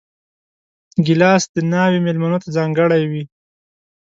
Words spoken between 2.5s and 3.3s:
ځانګړی وي.